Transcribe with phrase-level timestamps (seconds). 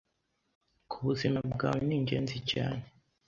[0.89, 2.83] ku buzima bwawe ningenzi cyane